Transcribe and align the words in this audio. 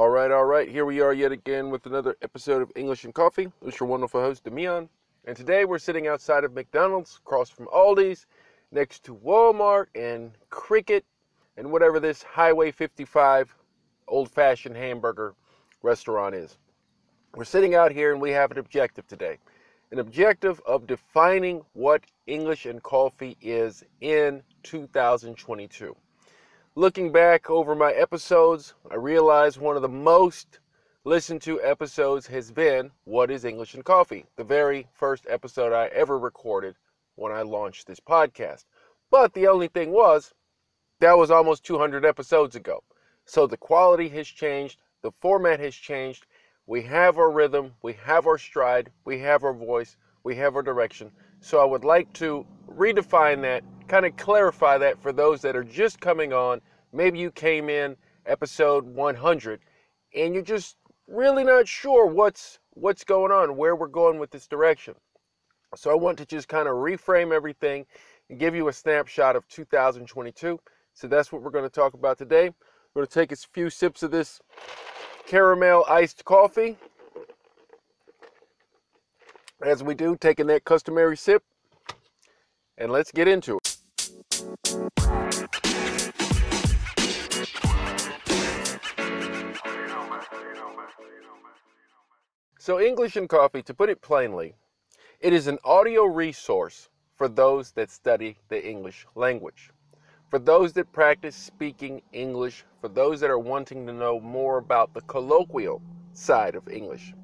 All 0.00 0.08
right, 0.08 0.30
all 0.30 0.46
right. 0.46 0.66
Here 0.66 0.86
we 0.86 1.02
are 1.02 1.12
yet 1.12 1.30
again 1.30 1.68
with 1.68 1.84
another 1.84 2.16
episode 2.22 2.62
of 2.62 2.72
English 2.74 3.04
and 3.04 3.12
Coffee. 3.12 3.52
It's 3.60 3.78
your 3.78 3.86
wonderful 3.86 4.22
host, 4.22 4.44
Demion. 4.44 4.88
And 5.26 5.36
today 5.36 5.66
we're 5.66 5.78
sitting 5.78 6.06
outside 6.06 6.42
of 6.42 6.54
McDonald's, 6.54 7.20
across 7.22 7.50
from 7.50 7.66
Aldi's, 7.66 8.24
next 8.72 9.04
to 9.04 9.14
Walmart 9.14 9.88
and 9.94 10.32
Cricket, 10.48 11.04
and 11.58 11.70
whatever 11.70 12.00
this 12.00 12.22
Highway 12.22 12.70
55 12.70 13.54
old 14.08 14.30
fashioned 14.30 14.74
hamburger 14.74 15.34
restaurant 15.82 16.34
is. 16.34 16.56
We're 17.34 17.44
sitting 17.44 17.74
out 17.74 17.92
here 17.92 18.10
and 18.10 18.22
we 18.22 18.30
have 18.30 18.50
an 18.52 18.58
objective 18.58 19.06
today 19.06 19.36
an 19.92 19.98
objective 19.98 20.62
of 20.64 20.86
defining 20.86 21.60
what 21.74 22.00
English 22.26 22.64
and 22.64 22.82
coffee 22.82 23.36
is 23.42 23.84
in 24.00 24.42
2022. 24.62 25.94
Looking 26.76 27.10
back 27.10 27.50
over 27.50 27.74
my 27.74 27.90
episodes, 27.90 28.74
I 28.88 28.94
realized 28.94 29.58
one 29.58 29.74
of 29.74 29.82
the 29.82 29.88
most 29.88 30.60
listened 31.02 31.42
to 31.42 31.60
episodes 31.62 32.28
has 32.28 32.52
been 32.52 32.92
What 33.02 33.28
is 33.28 33.44
English 33.44 33.74
and 33.74 33.84
Coffee? 33.84 34.26
The 34.36 34.44
very 34.44 34.86
first 34.92 35.26
episode 35.28 35.72
I 35.72 35.86
ever 35.88 36.16
recorded 36.16 36.76
when 37.16 37.32
I 37.32 37.42
launched 37.42 37.88
this 37.88 37.98
podcast. 37.98 38.66
But 39.10 39.34
the 39.34 39.48
only 39.48 39.66
thing 39.66 39.90
was, 39.90 40.32
that 41.00 41.18
was 41.18 41.32
almost 41.32 41.64
200 41.64 42.04
episodes 42.04 42.54
ago. 42.54 42.84
So 43.24 43.48
the 43.48 43.56
quality 43.56 44.08
has 44.10 44.28
changed, 44.28 44.78
the 45.02 45.10
format 45.20 45.58
has 45.58 45.74
changed. 45.74 46.24
We 46.66 46.82
have 46.82 47.18
our 47.18 47.32
rhythm, 47.32 47.74
we 47.82 47.94
have 47.94 48.28
our 48.28 48.38
stride, 48.38 48.92
we 49.04 49.18
have 49.18 49.42
our 49.42 49.52
voice, 49.52 49.96
we 50.22 50.36
have 50.36 50.54
our 50.54 50.62
direction. 50.62 51.10
So 51.40 51.60
I 51.60 51.64
would 51.64 51.84
like 51.84 52.12
to 52.14 52.46
redefine 52.68 53.42
that 53.42 53.64
kind 53.90 54.06
of 54.06 54.16
clarify 54.16 54.78
that 54.78 55.02
for 55.02 55.12
those 55.12 55.42
that 55.42 55.56
are 55.56 55.64
just 55.64 56.00
coming 56.00 56.32
on. 56.32 56.60
Maybe 56.92 57.18
you 57.18 57.30
came 57.30 57.68
in 57.68 57.96
episode 58.26 58.84
100 58.84 59.60
and 60.14 60.34
you're 60.34 60.42
just 60.42 60.76
really 61.06 61.44
not 61.44 61.66
sure 61.68 62.06
what's 62.06 62.58
what's 62.70 63.04
going 63.04 63.32
on, 63.32 63.56
where 63.56 63.76
we're 63.76 63.88
going 63.88 64.18
with 64.18 64.30
this 64.30 64.46
direction. 64.46 64.94
So 65.76 65.90
I 65.90 65.94
want 65.94 66.18
to 66.18 66.26
just 66.26 66.48
kind 66.48 66.68
of 66.68 66.74
reframe 66.74 67.32
everything 67.32 67.86
and 68.28 68.38
give 68.38 68.54
you 68.54 68.68
a 68.68 68.72
snapshot 68.72 69.36
of 69.36 69.46
2022. 69.48 70.58
So 70.94 71.06
that's 71.08 71.30
what 71.30 71.42
we're 71.42 71.50
going 71.50 71.64
to 71.64 71.70
talk 71.70 71.94
about 71.94 72.18
today. 72.18 72.50
We're 72.94 73.02
going 73.02 73.06
to 73.06 73.12
take 73.12 73.32
a 73.32 73.36
few 73.36 73.70
sips 73.70 74.02
of 74.02 74.10
this 74.10 74.40
caramel 75.26 75.84
iced 75.88 76.24
coffee. 76.24 76.76
As 79.62 79.82
we 79.82 79.94
do, 79.94 80.16
taking 80.16 80.46
that 80.46 80.64
customary 80.64 81.16
sip, 81.16 81.42
and 82.78 82.90
let's 82.90 83.12
get 83.12 83.28
into 83.28 83.56
it. 83.56 83.59
So, 92.60 92.78
English 92.78 93.16
and 93.16 93.26
Coffee, 93.26 93.62
to 93.62 93.72
put 93.72 93.88
it 93.88 94.02
plainly, 94.02 94.54
it 95.18 95.32
is 95.32 95.46
an 95.46 95.58
audio 95.64 96.04
resource 96.04 96.90
for 97.16 97.26
those 97.26 97.70
that 97.72 97.88
study 97.88 98.36
the 98.50 98.62
English 98.62 99.06
language, 99.14 99.70
for 100.28 100.38
those 100.38 100.74
that 100.74 100.92
practice 100.92 101.34
speaking 101.34 102.02
English, 102.12 102.66
for 102.82 102.88
those 102.88 103.18
that 103.20 103.30
are 103.30 103.38
wanting 103.38 103.86
to 103.86 103.94
know 103.94 104.20
more 104.20 104.58
about 104.58 104.92
the 104.92 105.00
colloquial 105.00 105.80
side 106.12 106.54
of 106.54 106.68
English, 106.68 107.14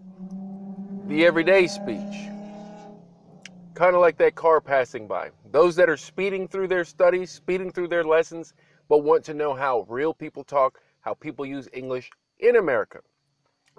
the 1.06 1.26
everyday 1.26 1.66
speech, 1.66 2.30
kind 3.74 3.94
of 3.94 4.00
like 4.00 4.16
that 4.16 4.36
car 4.36 4.62
passing 4.62 5.06
by. 5.06 5.30
Those 5.52 5.76
that 5.76 5.90
are 5.90 5.98
speeding 5.98 6.48
through 6.48 6.68
their 6.68 6.84
studies, 6.84 7.30
speeding 7.30 7.72
through 7.72 7.88
their 7.88 8.04
lessons, 8.04 8.54
but 8.88 9.04
want 9.04 9.22
to 9.26 9.34
know 9.34 9.52
how 9.52 9.84
real 9.86 10.14
people 10.14 10.44
talk, 10.44 10.80
how 11.02 11.12
people 11.12 11.44
use 11.44 11.68
English 11.74 12.10
in 12.38 12.56
America. 12.56 13.00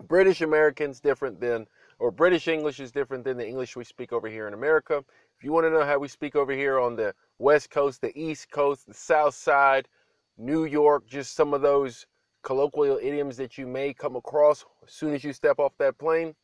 British 0.03 0.41
Americans 0.41 0.99
different 0.99 1.39
than, 1.39 1.67
or 1.99 2.11
British 2.11 2.47
English 2.47 2.79
is 2.79 2.91
different 2.91 3.23
than 3.23 3.37
the 3.37 3.47
English 3.47 3.75
we 3.75 3.83
speak 3.83 4.13
over 4.13 4.27
here 4.27 4.47
in 4.47 4.53
America. 4.53 5.03
If 5.37 5.43
you 5.43 5.51
want 5.51 5.65
to 5.65 5.71
know 5.71 5.85
how 5.85 5.99
we 5.99 6.07
speak 6.07 6.35
over 6.35 6.51
here 6.51 6.79
on 6.79 6.95
the 6.95 7.13
West 7.39 7.69
Coast, 7.69 8.01
the 8.01 8.17
East 8.19 8.49
Coast, 8.51 8.87
the 8.87 8.93
South 8.93 9.35
Side, 9.35 9.87
New 10.37 10.65
York, 10.65 11.07
just 11.07 11.35
some 11.35 11.53
of 11.53 11.61
those 11.61 12.05
colloquial 12.43 12.99
idioms 13.01 13.37
that 13.37 13.57
you 13.57 13.67
may 13.67 13.93
come 13.93 14.15
across 14.15 14.65
as 14.85 14.93
soon 14.93 15.13
as 15.13 15.23
you 15.23 15.33
step 15.33 15.59
off 15.59 15.73
that 15.77 15.97
plane, 15.97 16.35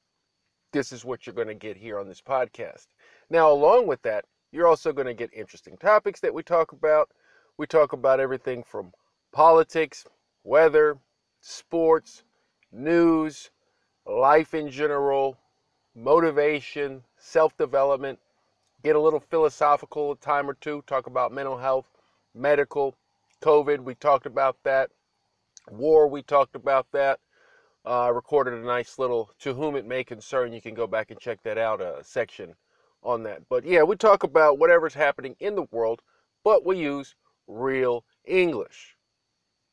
this 0.72 0.92
is 0.92 1.06
what 1.06 1.26
you're 1.26 1.36
going 1.36 1.48
to 1.48 1.54
get 1.54 1.78
here 1.78 2.00
on 2.00 2.08
this 2.08 2.22
podcast. 2.22 2.88
Now, 3.30 3.52
along 3.52 3.88
with 3.88 4.02
that, 4.02 4.26
you're 4.52 4.68
also 4.68 4.92
going 4.92 5.08
to 5.08 5.14
get 5.14 5.34
interesting 5.34 5.78
topics 5.78 6.20
that 6.20 6.34
we 6.34 6.44
talk 6.44 6.72
about. 6.72 7.10
We 7.58 7.68
talk 7.68 7.94
about 7.94 8.20
everything 8.20 8.64
from 8.64 8.92
politics, 9.32 10.06
weather, 10.44 10.98
sports, 11.42 12.24
news, 12.74 13.52
life 14.06 14.54
in 14.54 14.70
general, 14.70 15.38
motivation, 15.96 17.04
self 17.18 17.56
development, 17.58 18.20
get 18.84 18.96
a 18.96 19.00
little 19.00 19.20
philosophical 19.20 20.12
a 20.12 20.18
time 20.18 20.50
or 20.50 20.56
two, 20.56 20.84
talk 20.88 21.08
about 21.08 21.32
mental 21.32 21.58
health, 21.58 21.90
medical, 22.34 22.96
COVID, 23.42 23.80
we 23.82 23.96
talked 23.96 24.26
about 24.26 24.58
that, 24.64 24.90
war, 25.70 26.08
we 26.08 26.22
talked 26.22 26.56
about 26.56 26.88
that. 26.92 27.20
Uh, 27.86 28.10
recorded 28.14 28.54
a 28.54 28.66
nice 28.66 28.98
little 28.98 29.30
To 29.40 29.54
Whom 29.54 29.76
It 29.76 29.86
May 29.86 30.06
Concern. 30.06 30.54
You 30.54 30.62
can 30.62 30.74
go 30.74 30.88
back 30.88 31.12
and 31.12 31.20
check 31.20 31.44
that 31.44 31.58
out, 31.58 31.82
a 31.82 31.96
uh, 31.96 32.02
section 32.02 32.56
on 33.04 33.24
that. 33.24 33.42
But 33.50 33.66
yeah, 33.66 33.84
we 33.84 33.98
talk 33.98 34.24
about 34.24 34.58
whatever's 34.58 34.94
happening 34.94 35.36
in 35.42 35.56
the 35.56 35.68
world, 35.70 36.02
but 36.46 36.66
we 36.66 36.78
use 36.78 37.16
real 37.46 38.06
English. 38.24 38.96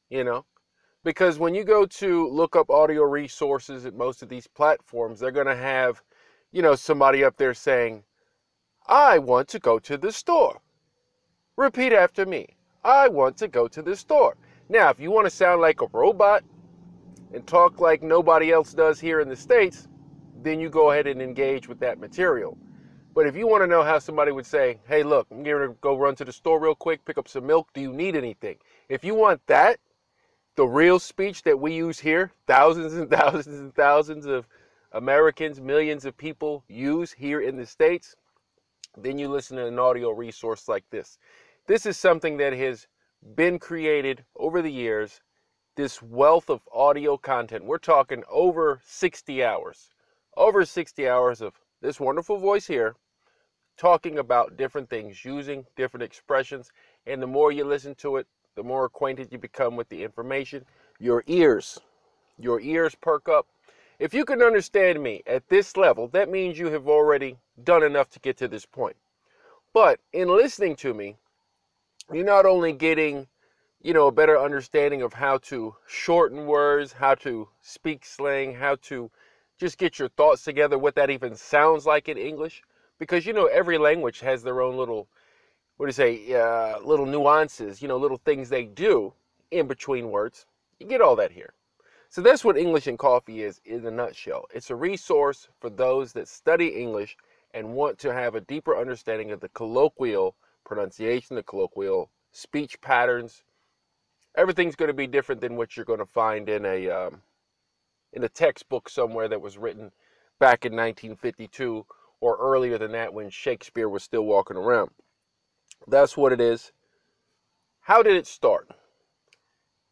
You 0.08 0.24
know, 0.24 0.44
because 1.04 1.38
when 1.38 1.54
you 1.54 1.64
go 1.64 1.86
to 1.86 2.28
look 2.28 2.56
up 2.56 2.70
audio 2.70 3.02
resources 3.02 3.86
at 3.86 3.94
most 3.94 4.22
of 4.22 4.28
these 4.28 4.46
platforms, 4.46 5.20
they're 5.20 5.30
going 5.30 5.46
to 5.46 5.56
have, 5.56 6.02
you 6.52 6.62
know, 6.62 6.74
somebody 6.74 7.24
up 7.24 7.36
there 7.36 7.54
saying, 7.54 8.04
I 8.86 9.18
want 9.18 9.48
to 9.48 9.58
go 9.58 9.78
to 9.78 9.96
the 9.96 10.12
store. 10.12 10.60
Repeat 11.56 11.92
after 11.92 12.26
me. 12.26 12.56
I 12.84 13.08
want 13.08 13.36
to 13.38 13.48
go 13.48 13.68
to 13.68 13.82
the 13.82 13.96
store. 13.96 14.36
Now, 14.68 14.90
if 14.90 15.00
you 15.00 15.10
want 15.10 15.26
to 15.26 15.30
sound 15.30 15.60
like 15.60 15.82
a 15.82 15.86
robot 15.92 16.42
and 17.32 17.46
talk 17.46 17.80
like 17.80 18.02
nobody 18.02 18.52
else 18.52 18.72
does 18.72 19.00
here 19.00 19.20
in 19.20 19.28
the 19.28 19.36
States, 19.36 19.88
then 20.42 20.60
you 20.60 20.70
go 20.70 20.90
ahead 20.90 21.06
and 21.06 21.20
engage 21.20 21.68
with 21.68 21.80
that 21.80 21.98
material. 21.98 22.56
But 23.14 23.26
if 23.26 23.36
you 23.36 23.46
want 23.46 23.62
to 23.62 23.66
know 23.66 23.82
how 23.82 23.98
somebody 23.98 24.32
would 24.32 24.46
say, 24.46 24.78
hey, 24.86 25.02
look, 25.02 25.26
I'm 25.30 25.42
going 25.42 25.68
to 25.68 25.74
go 25.80 25.96
run 25.96 26.14
to 26.16 26.24
the 26.24 26.32
store 26.32 26.60
real 26.60 26.74
quick, 26.74 27.04
pick 27.04 27.18
up 27.18 27.28
some 27.28 27.46
milk. 27.46 27.68
Do 27.74 27.80
you 27.80 27.92
need 27.92 28.16
anything? 28.16 28.56
If 28.88 29.04
you 29.04 29.14
want 29.14 29.44
that, 29.48 29.78
the 30.60 30.66
real 30.66 30.98
speech 30.98 31.42
that 31.44 31.58
we 31.58 31.72
use 31.72 31.98
here, 31.98 32.32
thousands 32.46 32.92
and 32.92 33.08
thousands 33.18 33.60
and 33.60 33.74
thousands 33.74 34.26
of 34.26 34.46
Americans, 34.92 35.58
millions 35.58 36.04
of 36.04 36.14
people 36.18 36.62
use 36.68 37.12
here 37.12 37.40
in 37.40 37.56
the 37.56 37.64
States, 37.64 38.14
then 38.94 39.16
you 39.16 39.26
listen 39.26 39.56
to 39.56 39.64
an 39.64 39.78
audio 39.78 40.10
resource 40.10 40.68
like 40.68 40.84
this. 40.90 41.16
This 41.66 41.86
is 41.86 41.96
something 41.96 42.36
that 42.36 42.52
has 42.52 42.88
been 43.34 43.58
created 43.58 44.22
over 44.36 44.60
the 44.60 44.70
years, 44.70 45.22
this 45.76 46.02
wealth 46.02 46.50
of 46.50 46.60
audio 46.70 47.16
content. 47.16 47.64
We're 47.64 47.78
talking 47.78 48.22
over 48.28 48.82
60 48.84 49.42
hours, 49.42 49.88
over 50.36 50.66
60 50.66 51.08
hours 51.08 51.40
of 51.40 51.54
this 51.80 51.98
wonderful 51.98 52.36
voice 52.36 52.66
here 52.66 52.96
talking 53.78 54.18
about 54.18 54.58
different 54.58 54.90
things, 54.90 55.24
using 55.24 55.64
different 55.74 56.04
expressions. 56.04 56.70
And 57.06 57.22
the 57.22 57.26
more 57.26 57.50
you 57.50 57.64
listen 57.64 57.94
to 57.94 58.18
it, 58.18 58.26
the 58.60 58.64
more 58.64 58.84
acquainted 58.84 59.28
you 59.32 59.38
become 59.38 59.74
with 59.74 59.88
the 59.88 60.04
information. 60.04 60.66
Your 60.98 61.24
ears, 61.26 61.78
your 62.38 62.60
ears 62.60 62.94
perk 62.94 63.26
up. 63.26 63.46
If 63.98 64.12
you 64.12 64.26
can 64.26 64.42
understand 64.42 65.02
me 65.02 65.22
at 65.26 65.48
this 65.48 65.78
level, 65.78 66.08
that 66.08 66.28
means 66.28 66.58
you 66.58 66.66
have 66.66 66.86
already 66.86 67.38
done 67.64 67.82
enough 67.82 68.10
to 68.10 68.20
get 68.20 68.36
to 68.36 68.48
this 68.48 68.66
point. 68.66 68.96
But 69.72 69.98
in 70.12 70.28
listening 70.28 70.76
to 70.76 70.92
me, 70.92 71.16
you're 72.12 72.22
not 72.22 72.44
only 72.44 72.74
getting, 72.74 73.28
you 73.80 73.94
know, 73.94 74.08
a 74.08 74.12
better 74.12 74.38
understanding 74.38 75.00
of 75.00 75.14
how 75.14 75.38
to 75.38 75.74
shorten 75.88 76.44
words, 76.44 76.92
how 76.92 77.14
to 77.14 77.48
speak 77.62 78.04
slang, 78.04 78.54
how 78.54 78.76
to 78.82 79.10
just 79.58 79.78
get 79.78 79.98
your 79.98 80.10
thoughts 80.10 80.44
together, 80.44 80.76
what 80.76 80.96
that 80.96 81.08
even 81.08 81.34
sounds 81.34 81.86
like 81.86 82.10
in 82.10 82.18
English, 82.18 82.62
because 82.98 83.24
you 83.24 83.32
know 83.32 83.46
every 83.46 83.78
language 83.78 84.20
has 84.20 84.42
their 84.42 84.60
own 84.60 84.76
little 84.76 85.08
what 85.80 85.86
do 85.86 85.88
you 85.88 85.92
say, 85.94 86.34
uh, 86.34 86.78
little 86.80 87.06
nuances, 87.06 87.80
you 87.80 87.88
know, 87.88 87.96
little 87.96 88.18
things 88.18 88.50
they 88.50 88.64
do 88.64 89.14
in 89.50 89.66
between 89.66 90.10
words. 90.10 90.44
You 90.78 90.86
get 90.86 91.00
all 91.00 91.16
that 91.16 91.32
here. 91.32 91.54
So 92.10 92.20
that's 92.20 92.44
what 92.44 92.58
English 92.58 92.86
and 92.86 92.98
Coffee 92.98 93.44
is 93.44 93.62
in 93.64 93.86
a 93.86 93.90
nutshell. 93.90 94.44
It's 94.52 94.68
a 94.68 94.76
resource 94.76 95.48
for 95.58 95.70
those 95.70 96.12
that 96.12 96.28
study 96.28 96.68
English 96.68 97.16
and 97.54 97.72
want 97.72 97.98
to 98.00 98.12
have 98.12 98.34
a 98.34 98.42
deeper 98.42 98.78
understanding 98.78 99.30
of 99.30 99.40
the 99.40 99.48
colloquial 99.48 100.34
pronunciation, 100.66 101.34
the 101.34 101.42
colloquial 101.42 102.10
speech 102.30 102.78
patterns. 102.82 103.42
Everything's 104.36 104.76
going 104.76 104.88
to 104.88 104.92
be 104.92 105.06
different 105.06 105.40
than 105.40 105.56
what 105.56 105.78
you're 105.78 105.86
going 105.86 105.98
to 105.98 106.04
find 106.04 106.50
in 106.50 106.66
a 106.66 106.90
um, 106.90 107.22
in 108.12 108.22
a 108.22 108.28
textbook 108.28 108.90
somewhere 108.90 109.28
that 109.28 109.40
was 109.40 109.56
written 109.56 109.92
back 110.38 110.66
in 110.66 110.72
1952 110.72 111.86
or 112.20 112.36
earlier 112.36 112.76
than 112.76 112.92
that 112.92 113.14
when 113.14 113.30
Shakespeare 113.30 113.88
was 113.88 114.02
still 114.02 114.26
walking 114.26 114.58
around. 114.58 114.90
That's 115.86 116.16
what 116.16 116.32
it 116.32 116.40
is. 116.40 116.72
How 117.80 118.02
did 118.02 118.16
it 118.16 118.26
start? 118.26 118.68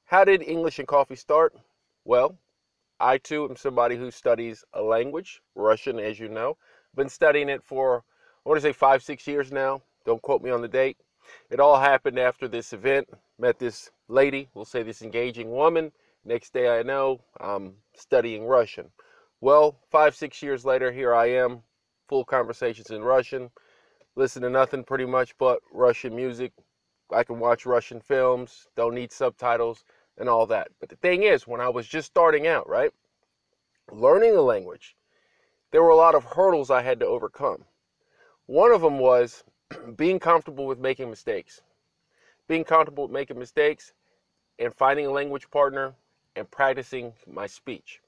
How 0.04 0.24
did 0.24 0.42
English 0.42 0.78
and 0.78 0.88
coffee 0.88 1.16
start? 1.16 1.54
Well, 2.04 2.38
I 3.00 3.18
too 3.18 3.48
am 3.48 3.56
somebody 3.56 3.96
who 3.96 4.10
studies 4.10 4.64
a 4.72 4.82
language, 4.82 5.42
Russian, 5.54 5.98
as 5.98 6.18
you 6.18 6.28
know. 6.28 6.56
Been 6.94 7.08
studying 7.08 7.48
it 7.48 7.62
for, 7.62 8.04
I 8.44 8.48
want 8.48 8.58
to 8.58 8.62
say 8.66 8.72
five, 8.72 9.02
six 9.02 9.26
years 9.26 9.52
now. 9.52 9.82
Don't 10.04 10.22
quote 10.22 10.42
me 10.42 10.50
on 10.50 10.62
the 10.62 10.68
date. 10.68 10.96
It 11.50 11.60
all 11.60 11.78
happened 11.78 12.18
after 12.18 12.48
this 12.48 12.72
event. 12.72 13.08
Met 13.38 13.58
this 13.58 13.90
lady, 14.08 14.48
we'll 14.54 14.64
say 14.64 14.82
this 14.82 15.02
engaging 15.02 15.50
woman. 15.50 15.92
Next 16.24 16.52
day 16.52 16.78
I 16.78 16.82
know 16.82 17.20
I'm 17.40 17.74
studying 17.94 18.44
Russian. 18.44 18.90
Well, 19.40 19.78
five, 19.90 20.16
six 20.16 20.42
years 20.42 20.64
later, 20.64 20.90
here 20.90 21.14
I 21.14 21.26
am, 21.26 21.62
full 22.08 22.24
conversations 22.24 22.90
in 22.90 23.02
Russian. 23.02 23.50
Listen 24.18 24.42
to 24.42 24.50
nothing 24.50 24.82
pretty 24.82 25.04
much 25.04 25.38
but 25.38 25.60
Russian 25.70 26.16
music. 26.16 26.50
I 27.12 27.22
can 27.22 27.38
watch 27.38 27.64
Russian 27.64 28.00
films, 28.00 28.66
don't 28.74 28.96
need 28.96 29.12
subtitles 29.12 29.84
and 30.16 30.28
all 30.28 30.44
that. 30.46 30.72
But 30.80 30.88
the 30.88 30.96
thing 30.96 31.22
is, 31.22 31.46
when 31.46 31.60
I 31.60 31.68
was 31.68 31.86
just 31.86 32.08
starting 32.08 32.44
out, 32.44 32.68
right, 32.68 32.90
learning 33.92 34.34
a 34.34 34.42
language, 34.42 34.96
there 35.70 35.84
were 35.84 35.90
a 35.90 35.94
lot 35.94 36.16
of 36.16 36.24
hurdles 36.24 36.68
I 36.68 36.82
had 36.82 36.98
to 36.98 37.06
overcome. 37.06 37.64
One 38.46 38.72
of 38.72 38.80
them 38.80 38.98
was 38.98 39.44
being 39.96 40.18
comfortable 40.18 40.66
with 40.66 40.80
making 40.80 41.08
mistakes. 41.10 41.62
Being 42.48 42.64
comfortable 42.64 43.04
with 43.04 43.12
making 43.12 43.38
mistakes 43.38 43.92
and 44.58 44.74
finding 44.74 45.06
a 45.06 45.12
language 45.12 45.48
partner 45.48 45.94
and 46.34 46.50
practicing 46.50 47.12
my 47.24 47.46
speech. 47.46 48.00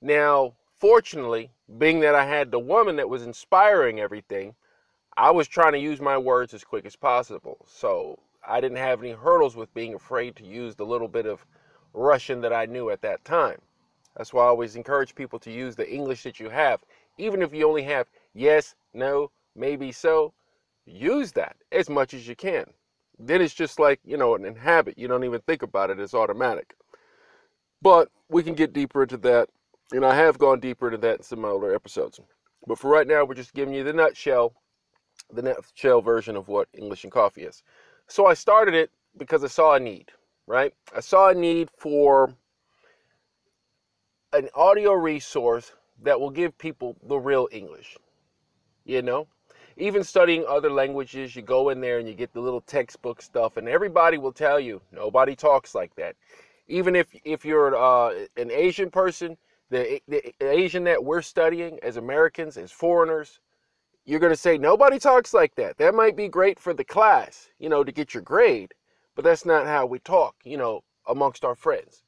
Now, 0.00 0.54
fortunately, 0.76 1.50
being 1.78 1.98
that 1.98 2.14
I 2.14 2.26
had 2.26 2.52
the 2.52 2.60
woman 2.60 2.94
that 2.94 3.08
was 3.08 3.24
inspiring 3.24 3.98
everything, 3.98 4.54
I 5.16 5.30
was 5.30 5.48
trying 5.48 5.72
to 5.72 5.78
use 5.78 6.00
my 6.00 6.16
words 6.16 6.54
as 6.54 6.64
quick 6.64 6.86
as 6.86 6.96
possible. 6.96 7.58
So 7.66 8.18
I 8.46 8.60
didn't 8.60 8.78
have 8.78 9.02
any 9.02 9.12
hurdles 9.12 9.56
with 9.56 9.72
being 9.74 9.94
afraid 9.94 10.36
to 10.36 10.44
use 10.44 10.74
the 10.74 10.86
little 10.86 11.08
bit 11.08 11.26
of 11.26 11.44
Russian 11.92 12.40
that 12.40 12.52
I 12.52 12.66
knew 12.66 12.90
at 12.90 13.02
that 13.02 13.24
time. 13.24 13.60
That's 14.16 14.32
why 14.32 14.44
I 14.44 14.48
always 14.48 14.76
encourage 14.76 15.14
people 15.14 15.38
to 15.40 15.50
use 15.50 15.76
the 15.76 15.90
English 15.90 16.22
that 16.22 16.40
you 16.40 16.50
have. 16.50 16.80
Even 17.18 17.42
if 17.42 17.54
you 17.54 17.68
only 17.68 17.82
have 17.84 18.08
yes, 18.34 18.74
no, 18.94 19.30
maybe 19.54 19.92
so, 19.92 20.32
use 20.86 21.32
that 21.32 21.56
as 21.70 21.88
much 21.88 22.14
as 22.14 22.26
you 22.26 22.34
can. 22.34 22.64
Then 23.18 23.40
it's 23.40 23.54
just 23.54 23.78
like, 23.78 24.00
you 24.04 24.16
know, 24.16 24.34
an 24.34 24.56
habit. 24.56 24.98
You 24.98 25.08
don't 25.08 25.24
even 25.24 25.40
think 25.42 25.62
about 25.62 25.90
it, 25.90 26.00
it's 26.00 26.14
automatic. 26.14 26.74
But 27.80 28.08
we 28.28 28.42
can 28.42 28.54
get 28.54 28.72
deeper 28.72 29.02
into 29.02 29.16
that, 29.18 29.48
and 29.92 30.04
I 30.04 30.14
have 30.14 30.38
gone 30.38 30.60
deeper 30.60 30.86
into 30.86 30.98
that 30.98 31.18
in 31.18 31.22
some 31.22 31.40
of 31.40 31.42
my 31.42 31.48
older 31.50 31.74
episodes. 31.74 32.20
But 32.66 32.78
for 32.78 32.90
right 32.90 33.06
now, 33.06 33.24
we're 33.24 33.34
just 33.34 33.54
giving 33.54 33.74
you 33.74 33.84
the 33.84 33.92
nutshell, 33.92 34.54
the 35.32 35.42
nutshell 35.42 36.00
version 36.00 36.36
of 36.36 36.48
what 36.48 36.68
English 36.74 37.04
and 37.04 37.12
coffee 37.12 37.42
is. 37.42 37.62
So 38.06 38.26
I 38.26 38.34
started 38.34 38.74
it 38.74 38.90
because 39.16 39.44
I 39.44 39.48
saw 39.48 39.74
a 39.74 39.80
need, 39.80 40.10
right? 40.46 40.74
I 40.94 41.00
saw 41.00 41.28
a 41.28 41.34
need 41.34 41.68
for 41.76 42.34
an 44.32 44.48
audio 44.54 44.92
resource 44.92 45.72
that 46.02 46.18
will 46.18 46.30
give 46.30 46.56
people 46.58 46.96
the 47.06 47.18
real 47.18 47.48
English. 47.52 47.96
You 48.84 49.02
know, 49.02 49.28
even 49.76 50.02
studying 50.02 50.44
other 50.48 50.70
languages, 50.70 51.36
you 51.36 51.42
go 51.42 51.68
in 51.68 51.80
there 51.80 51.98
and 51.98 52.08
you 52.08 52.14
get 52.14 52.32
the 52.32 52.40
little 52.40 52.60
textbook 52.62 53.22
stuff, 53.22 53.56
and 53.56 53.68
everybody 53.68 54.18
will 54.18 54.32
tell 54.32 54.58
you 54.58 54.80
nobody 54.90 55.36
talks 55.36 55.74
like 55.74 55.94
that. 55.96 56.16
Even 56.68 56.96
if 56.96 57.08
if 57.24 57.44
you're 57.44 57.76
uh, 57.76 58.12
an 58.36 58.50
Asian 58.50 58.90
person, 58.90 59.36
the, 59.70 60.00
the 60.08 60.32
Asian 60.40 60.84
that 60.84 61.02
we're 61.02 61.22
studying 61.22 61.78
as 61.82 61.96
Americans, 61.96 62.56
as 62.56 62.70
foreigners, 62.70 63.40
you're 64.04 64.20
going 64.20 64.32
to 64.32 64.36
say 64.36 64.58
nobody 64.58 64.98
talks 64.98 65.32
like 65.32 65.54
that. 65.54 65.78
That 65.78 65.94
might 65.94 66.16
be 66.16 66.28
great 66.28 66.58
for 66.58 66.74
the 66.74 66.84
class, 66.84 67.48
you 67.58 67.68
know, 67.68 67.84
to 67.84 67.92
get 67.92 68.14
your 68.14 68.22
grade, 68.22 68.74
but 69.14 69.24
that's 69.24 69.46
not 69.46 69.66
how 69.66 69.86
we 69.86 69.98
talk, 70.00 70.34
you 70.44 70.56
know, 70.56 70.82
amongst 71.06 71.44
our 71.44 71.54
friends. 71.54 72.02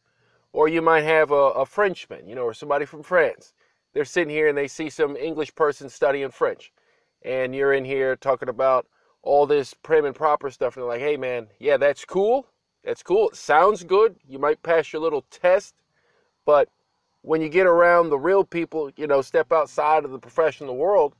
Or 0.52 0.68
you 0.68 0.82
might 0.82 1.04
have 1.04 1.30
a, 1.30 1.34
a 1.34 1.66
Frenchman, 1.66 2.28
you 2.28 2.34
know, 2.34 2.42
or 2.42 2.54
somebody 2.54 2.84
from 2.84 3.02
France. 3.02 3.52
They're 3.92 4.04
sitting 4.04 4.34
here 4.34 4.48
and 4.48 4.58
they 4.58 4.68
see 4.68 4.90
some 4.90 5.16
English 5.16 5.54
person 5.54 5.88
studying 5.88 6.30
French, 6.30 6.72
and 7.22 7.54
you're 7.54 7.72
in 7.72 7.84
here 7.84 8.16
talking 8.16 8.48
about 8.48 8.86
all 9.22 9.46
this 9.46 9.72
prim 9.72 10.04
and 10.04 10.14
proper 10.14 10.50
stuff, 10.50 10.76
and 10.76 10.82
they're 10.82 10.90
like, 10.90 11.00
"Hey, 11.00 11.16
man, 11.16 11.48
yeah, 11.58 11.76
that's 11.76 12.04
cool. 12.04 12.46
That's 12.82 13.02
cool. 13.02 13.30
It 13.30 13.36
sounds 13.36 13.84
good. 13.84 14.16
You 14.28 14.38
might 14.38 14.62
pass 14.62 14.92
your 14.92 15.00
little 15.00 15.22
test, 15.30 15.74
but 16.44 16.68
when 17.22 17.40
you 17.40 17.48
get 17.48 17.66
around 17.66 18.10
the 18.10 18.18
real 18.18 18.44
people, 18.44 18.90
you 18.96 19.06
know, 19.06 19.22
step 19.22 19.52
outside 19.52 20.04
of 20.04 20.10
the 20.10 20.18
professional 20.18 20.76
world." 20.76 21.14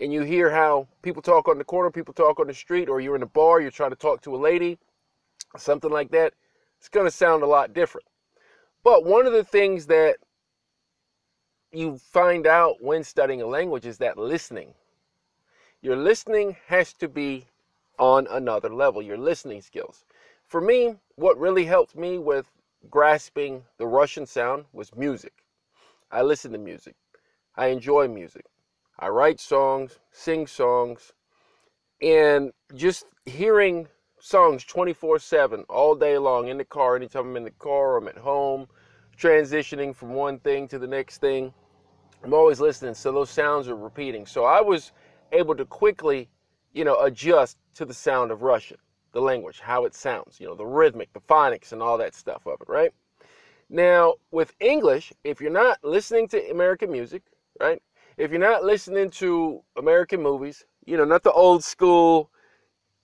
And 0.00 0.12
you 0.12 0.22
hear 0.22 0.50
how 0.50 0.86
people 1.02 1.22
talk 1.22 1.48
on 1.48 1.58
the 1.58 1.64
corner, 1.64 1.90
people 1.90 2.14
talk 2.14 2.40
on 2.40 2.46
the 2.46 2.54
street, 2.54 2.88
or 2.88 3.00
you're 3.00 3.16
in 3.16 3.22
a 3.22 3.26
bar, 3.26 3.60
you're 3.60 3.70
trying 3.70 3.90
to 3.90 3.96
talk 3.96 4.22
to 4.22 4.34
a 4.34 4.38
lady, 4.38 4.78
something 5.56 5.90
like 5.90 6.10
that, 6.10 6.34
it's 6.78 6.88
going 6.88 7.06
to 7.06 7.10
sound 7.10 7.42
a 7.42 7.46
lot 7.46 7.72
different. 7.72 8.06
But 8.82 9.04
one 9.04 9.26
of 9.26 9.32
the 9.32 9.44
things 9.44 9.86
that 9.86 10.16
you 11.72 11.98
find 11.98 12.46
out 12.46 12.82
when 12.82 13.04
studying 13.04 13.40
a 13.42 13.46
language 13.46 13.86
is 13.86 13.98
that 13.98 14.18
listening. 14.18 14.74
Your 15.80 15.96
listening 15.96 16.56
has 16.66 16.92
to 16.94 17.08
be 17.08 17.46
on 17.98 18.26
another 18.30 18.68
level, 18.68 19.02
your 19.02 19.18
listening 19.18 19.60
skills. 19.60 20.04
For 20.46 20.60
me, 20.60 20.96
what 21.16 21.38
really 21.38 21.64
helped 21.64 21.96
me 21.96 22.18
with 22.18 22.50
grasping 22.90 23.64
the 23.78 23.86
Russian 23.86 24.26
sound 24.26 24.64
was 24.72 24.94
music. 24.94 25.32
I 26.10 26.22
listen 26.22 26.52
to 26.52 26.58
music. 26.58 26.94
I 27.56 27.68
enjoy 27.68 28.08
music. 28.08 28.44
I 29.02 29.08
write 29.08 29.40
songs, 29.40 29.98
sing 30.12 30.46
songs, 30.46 31.12
and 32.00 32.52
just 32.76 33.06
hearing 33.26 33.88
songs 34.20 34.62
24 34.62 35.18
7 35.18 35.64
all 35.68 35.96
day 35.96 36.18
long 36.18 36.46
in 36.46 36.56
the 36.56 36.64
car, 36.64 36.94
anytime 36.94 37.30
I'm 37.30 37.36
in 37.36 37.42
the 37.42 37.50
car 37.50 37.94
or 37.94 37.96
I'm 37.96 38.06
at 38.06 38.16
home, 38.16 38.68
transitioning 39.18 39.92
from 39.92 40.14
one 40.14 40.38
thing 40.38 40.68
to 40.68 40.78
the 40.78 40.86
next 40.86 41.18
thing. 41.18 41.52
I'm 42.22 42.32
always 42.32 42.60
listening, 42.60 42.94
so 42.94 43.10
those 43.10 43.28
sounds 43.28 43.66
are 43.66 43.74
repeating. 43.74 44.24
So 44.24 44.44
I 44.44 44.60
was 44.60 44.92
able 45.32 45.56
to 45.56 45.64
quickly, 45.64 46.28
you 46.72 46.84
know, 46.84 47.00
adjust 47.00 47.58
to 47.74 47.84
the 47.84 47.92
sound 47.92 48.30
of 48.30 48.42
Russian, 48.42 48.78
the 49.10 49.20
language, 49.20 49.58
how 49.58 49.84
it 49.84 49.96
sounds, 49.96 50.38
you 50.38 50.46
know, 50.46 50.54
the 50.54 50.64
rhythmic, 50.64 51.12
the 51.12 51.20
phonics, 51.20 51.72
and 51.72 51.82
all 51.82 51.98
that 51.98 52.14
stuff 52.14 52.46
of 52.46 52.60
it, 52.60 52.68
right? 52.68 52.94
Now, 53.68 54.14
with 54.30 54.54
English, 54.60 55.12
if 55.24 55.40
you're 55.40 55.50
not 55.50 55.82
listening 55.82 56.28
to 56.28 56.50
American 56.52 56.92
music, 56.92 57.22
right, 57.58 57.82
if 58.16 58.30
you're 58.30 58.40
not 58.40 58.64
listening 58.64 59.10
to 59.10 59.62
American 59.76 60.22
movies, 60.22 60.64
you 60.84 60.96
know, 60.96 61.04
not 61.04 61.22
the 61.22 61.32
old 61.32 61.64
school 61.64 62.30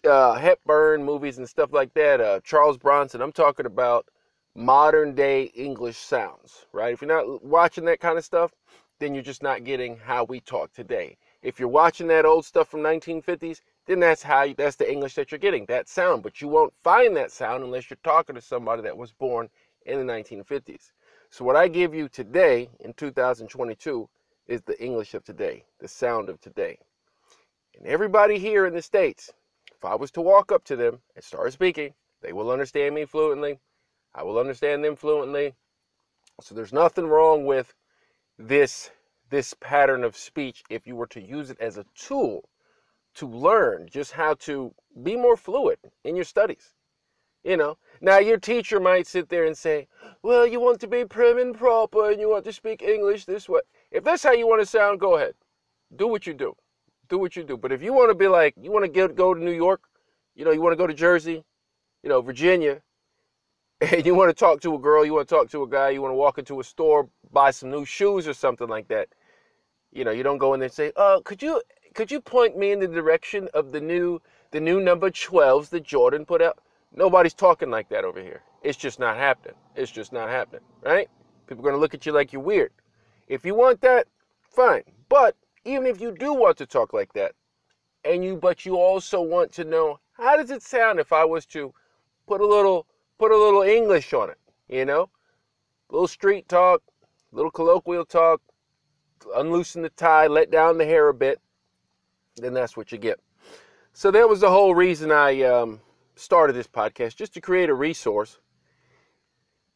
uh, 0.09 0.35
Hepburn 0.35 1.05
movies 1.05 1.39
and 1.39 1.49
stuff 1.49 1.73
like 1.73 1.93
that, 1.95 2.21
uh, 2.21 2.41
Charles 2.45 2.77
Bronson, 2.77 3.21
I'm 3.21 3.33
talking 3.33 3.67
about 3.67 4.07
modern 4.55 5.15
day 5.15 5.45
English 5.55 5.97
sounds, 5.97 6.67
right? 6.73 6.93
If 6.93 7.01
you're 7.01 7.09
not 7.09 7.45
watching 7.45 7.85
that 7.87 8.01
kind 8.01 8.19
of 8.19 8.25
stuff, 8.25 8.53
then 8.99 9.15
you're 9.15 9.23
just 9.23 9.43
not 9.43 9.65
getting 9.65 9.97
how 9.97 10.25
we 10.25 10.41
talk 10.41 10.73
today. 10.73 11.17
If 11.43 11.61
you're 11.61 11.69
watching 11.69 12.09
that 12.09 12.27
old 12.27 12.45
stuff 12.45 12.69
from 12.69 12.81
1950s, 12.81 13.61
then 13.87 14.01
that's 14.01 14.23
how 14.23 14.43
you, 14.43 14.55
that's 14.55 14.77
the 14.77 14.91
English 14.91 15.15
that 15.15 15.31
you're 15.31 15.39
getting, 15.39 15.65
that 15.67 15.89
sound. 15.89 16.23
But 16.23 16.41
you 16.41 16.49
won't 16.49 16.75
find 16.83 17.17
that 17.17 17.31
sound 17.31 17.63
unless 17.63 17.89
you're 17.89 17.99
talking 18.03 18.35
to 18.35 18.41
somebody 18.41 18.83
that 18.83 18.97
was 18.97 19.13
born 19.13 19.49
in 19.87 20.05
the 20.05 20.13
1950s. 20.13 20.91
So 21.31 21.45
what 21.45 21.57
I 21.57 21.69
give 21.69 21.95
you 21.95 22.09
today 22.09 22.69
in 22.81 22.93
2022 22.95 24.09
is 24.49 24.63
the 24.63 24.83
English 24.83 25.15
of 25.15 25.23
today, 25.23 25.65
the 25.79 25.87
sound 25.87 26.29
of 26.29 26.41
today. 26.41 26.79
And 27.77 27.87
everybody 27.87 28.39
here 28.39 28.67
in 28.67 28.75
the 28.75 28.83
States, 28.83 29.33
if 29.77 29.85
I 29.85 29.95
was 29.95 30.11
to 30.13 30.21
walk 30.21 30.51
up 30.51 30.65
to 30.65 30.77
them 30.77 31.01
and 31.15 31.23
start 31.23 31.53
speaking, 31.53 31.95
they 32.23 32.33
will 32.33 32.51
understand 32.51 32.95
me 32.95 33.05
fluently. 33.05 33.61
I 34.15 34.25
will 34.25 34.39
understand 34.39 34.83
them 34.83 34.97
fluently. 34.97 35.55
So 36.41 36.55
there's 36.55 36.73
nothing 36.73 37.07
wrong 37.07 37.45
with 37.45 37.75
this 38.39 38.91
this 39.31 39.53
pattern 39.61 40.05
of 40.05 40.17
speech 40.17 40.63
if 40.71 40.87
you 40.87 40.97
were 40.97 41.07
to 41.07 41.21
use 41.21 41.51
it 41.51 41.61
as 41.61 41.77
a 41.77 41.85
tool 41.95 42.49
to 43.15 43.27
learn 43.27 43.87
just 43.87 44.13
how 44.13 44.33
to 44.33 44.75
be 45.03 45.17
more 45.17 45.37
fluid 45.37 45.79
in 46.03 46.17
your 46.17 46.25
studies. 46.25 46.73
You 47.45 47.59
know, 47.59 47.77
now 48.01 48.19
your 48.19 48.39
teacher 48.39 48.81
might 48.81 49.07
sit 49.07 49.29
there 49.29 49.45
and 49.45 49.57
say, 49.57 49.87
"Well, 50.23 50.47
you 50.47 50.61
want 50.61 50.81
to 50.81 50.87
be 50.89 51.05
prim 51.05 51.39
and 51.39 51.57
proper 51.57 52.11
and 52.11 52.21
you 52.21 52.31
want 52.31 52.45
to 52.47 52.53
speak 52.53 52.83
English 52.83 53.27
this 53.27 53.49
way." 53.49 53.61
If 53.91 54.05
that's 54.05 54.23
how 54.23 54.33
you 54.33 54.47
want 54.47 54.61
to 54.61 54.67
sound, 54.67 55.01
go 55.01 55.17
ahead. 55.17 55.35
Do 55.97 56.09
what 56.09 56.27
you 56.27 56.35
do. 56.35 56.55
Do 57.09 57.19
what 57.19 57.37
you 57.37 57.45
do. 57.45 57.57
But 57.57 57.73
if 57.73 57.83
you 57.83 57.93
want 57.93 58.11
to 58.11 58.15
be 58.15 58.29
like, 58.29 58.55
you 58.61 58.71
want 58.71 58.85
to 58.85 58.91
get 58.91 59.15
go 59.15 59.33
to 59.33 59.43
New 59.43 59.53
York, 59.53 59.83
you 60.35 60.45
know, 60.45 60.51
you 60.51 60.61
want 60.61 60.73
to 60.73 60.77
go 60.77 60.87
to 60.87 60.95
Jersey, 60.95 61.43
you 62.03 62.09
know, 62.09 62.21
Virginia, 62.21 62.83
and 63.81 64.05
you 64.05 64.15
want 64.15 64.29
to 64.29 64.35
talk 64.35 64.61
to 64.63 64.75
a 64.75 64.79
girl, 64.79 65.05
you 65.05 65.15
want 65.15 65.29
to 65.29 65.35
talk 65.35 65.51
to 65.51 65.63
a 65.63 65.69
guy, 65.69 65.91
you 65.91 66.03
want 66.03 66.13
to 66.13 66.17
walk 66.17 66.39
into 66.39 66.61
a 66.61 66.65
store, 66.65 67.09
buy 67.33 67.51
some 67.51 67.71
new 67.71 67.85
shoes 67.85 68.29
or 68.29 68.35
something 68.35 68.69
like 68.69 68.89
that. 68.89 69.09
You 69.93 70.05
know, 70.05 70.11
you 70.11 70.23
don't 70.23 70.39
go 70.39 70.53
in 70.53 70.61
there 70.61 70.67
and 70.67 70.73
say, 70.73 70.93
"Uh, 70.97 71.21
could 71.25 71.43
you 71.43 71.63
could 71.95 72.11
you 72.11 72.21
point 72.21 72.59
me 72.59 72.73
in 72.73 72.81
the 72.81 72.89
direction 72.89 73.49
of 73.55 73.73
the 73.73 73.81
new 73.81 74.21
the 74.51 74.61
new 74.61 74.81
number 74.81 75.11
12s 75.11 75.71
that 75.71 75.83
Jordan 75.83 76.27
put 76.27 76.43
out?" 76.43 76.59
Nobody's 76.95 77.35
talking 77.35 77.71
like 77.71 77.89
that 77.89 78.05
over 78.05 78.21
here. 78.21 78.43
It's 78.63 78.77
just 78.77 78.99
not 78.99 79.17
happening. 79.17 79.57
It's 79.77 79.91
just 79.91 80.13
not 80.13 80.29
happening, 80.29 80.63
right? 80.83 81.09
People 81.47 81.63
are 81.63 81.71
going 81.71 81.75
to 81.75 81.81
look 81.81 81.95
at 81.95 82.05
you 82.05 82.13
like 82.13 82.33
you're 82.33 82.43
weird. 82.43 82.73
If 83.29 83.45
you 83.45 83.55
want 83.55 83.81
that, 83.83 84.07
fine. 84.51 84.83
But 85.09 85.37
even 85.65 85.87
if 85.87 86.01
you 86.01 86.13
do 86.13 86.33
want 86.33 86.57
to 86.59 86.67
talk 86.67 86.93
like 86.93 87.13
that, 87.13 87.33
and 88.05 88.25
you 88.25 88.37
but 88.37 88.65
you 88.65 88.77
also 88.77 89.21
want 89.21 89.53
to 89.53 89.65
know 89.65 90.01
how 90.13 90.37
does 90.37 90.51
it 90.51 90.63
sound 90.63 90.99
if 90.99 91.13
I 91.13 91.25
was 91.25 91.47
to 91.47 91.73
put 92.27 92.41
a 92.41 92.47
little 92.47 92.87
put 93.19 93.31
a 93.31 93.37
little 93.37 93.63
English 93.63 94.13
on 94.13 94.31
it, 94.31 94.39
you 94.69 94.85
know? 94.85 95.11
A 95.91 95.93
little 95.93 96.09
street 96.09 96.49
talk, 96.49 96.83
a 97.33 97.37
little 97.37 97.51
colloquial 97.51 98.05
talk, 98.05 98.41
unloosen 99.35 99.83
the 99.83 99.91
tie, 99.91 100.27
let 100.27 100.51
down 100.51 100.79
the 100.79 100.85
hair 100.85 101.09
a 101.09 101.15
bit, 101.15 101.41
then 102.37 102.55
that's 102.55 102.77
what 102.77 102.93
you 102.93 102.99
get. 102.99 103.21
So 103.93 104.11
that 104.11 104.29
was 104.29 104.41
the 104.41 104.51
whole 104.51 104.75
reason 104.75 105.11
I 105.11 105.43
um, 105.43 105.81
started 106.15 106.55
this 106.55 106.69
podcast, 106.69 107.17
just 107.17 107.35
to 107.35 107.41
create 107.41 107.69
a 107.69 107.75
resource 107.75 108.39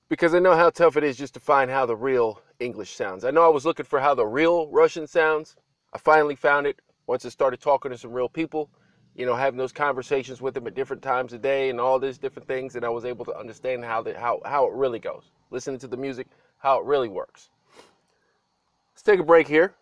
because 0.09 0.35
I 0.35 0.41
know 0.41 0.55
how 0.55 0.69
tough 0.69 0.99
it 0.99 1.05
is 1.05 1.17
just 1.17 1.33
to 1.35 1.41
find 1.41 1.71
how 1.71 1.87
the 1.87 1.97
real 1.97 2.43
English 2.63 2.95
sounds. 2.95 3.25
I 3.25 3.31
know 3.31 3.45
I 3.45 3.49
was 3.49 3.65
looking 3.65 3.87
for 3.87 4.01
how 4.01 4.15
the 4.15 4.27
real 4.27 4.69
Russian 4.69 5.07
sounds. 5.07 5.57
I 5.93 5.99
finally 5.99 6.37
found 6.37 6.67
it 6.67 6.81
once 7.07 7.25
I 7.25 7.29
started 7.29 7.61
talking 7.61 7.91
to 7.91 7.99
some 7.99 8.13
real 8.13 8.29
people, 8.29 8.71
you 9.15 9.27
know, 9.27 9.35
having 9.35 9.59
those 9.59 9.73
conversations 9.73 10.41
with 10.41 10.55
them 10.55 10.67
at 10.67 10.75
different 10.75 11.03
times 11.03 11.33
of 11.33 11.43
day 11.43 11.69
and 11.69 11.81
all 11.81 11.99
these 11.99 12.19
different 12.19 12.49
things, 12.49 12.77
and 12.77 12.85
I 12.85 12.89
was 12.89 13.05
able 13.05 13.25
to 13.27 13.37
understand 13.37 13.85
how 13.85 14.03
the, 14.03 14.19
how 14.19 14.41
how 14.45 14.67
it 14.67 14.73
really 14.73 14.99
goes. 14.99 15.31
Listening 15.51 15.79
to 15.81 15.89
the 15.89 15.97
music, 15.97 16.29
how 16.59 16.79
it 16.79 16.85
really 16.87 17.09
works. 17.09 17.51
Let's 18.95 19.03
take 19.03 19.21
a 19.21 19.25
break 19.25 19.49
here. 19.49 19.75